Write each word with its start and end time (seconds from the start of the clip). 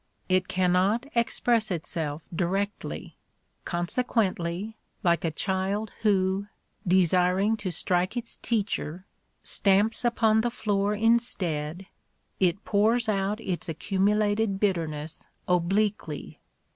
It 0.27 0.47
cannot 0.47 1.05
express 1.13 1.69
itself 1.69 2.23
directly; 2.35 3.17
conse 3.65 4.03
quently, 4.03 4.73
like 5.03 5.23
a 5.23 5.29
child 5.29 5.91
who, 6.01 6.47
desiring 6.87 7.55
to 7.57 7.69
strike 7.69 8.17
its 8.17 8.37
teacher, 8.37 9.05
stamps 9.43 10.03
upon 10.03 10.41
the 10.41 10.49
floor 10.49 10.95
instead, 10.95 11.85
it 12.39 12.65
pours 12.65 13.07
out 13.07 13.39
its 13.41 13.67
accumu 13.67 14.15
lated 14.17 14.59
bitterness 14.59 15.27
obliquely. 15.47 16.39